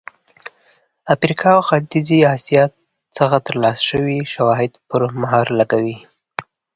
[1.13, 2.63] افریقا او ختیځې اسیا
[3.17, 5.97] څخه ترلاسه شوي شواهد پرې مهر لګوي.